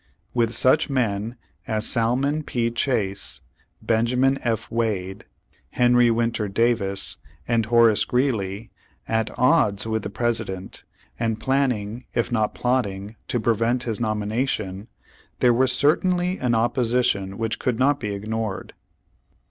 [0.33, 1.35] With such men
[1.67, 2.71] as Salmon P.
[2.71, 3.39] Chase,
[3.83, 4.71] Benjamin F.
[4.71, 5.25] Wade,
[5.69, 8.71] Henry Winter Davis, and Horace Greeley,
[9.07, 10.83] at odds with the President,
[11.19, 14.87] and planning if not plotting to prevent his nomination,
[15.39, 18.73] there was certainly an opposition which could not be ignored.